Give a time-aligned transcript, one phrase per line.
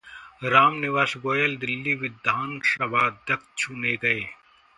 [0.43, 4.19] राम निवास गोयल दिल्ली विधानसभाध्यक्ष चुने गए